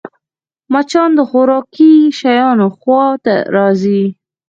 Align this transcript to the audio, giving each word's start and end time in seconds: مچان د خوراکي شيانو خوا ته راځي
مچان 0.73 1.09
د 1.17 1.19
خوراکي 1.29 1.93
شيانو 2.19 2.67
خوا 2.77 3.05
ته 3.23 3.35
راځي 3.55 4.03